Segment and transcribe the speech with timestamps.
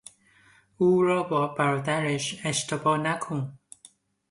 [0.77, 3.59] او را با برادرش اشتباه نکن!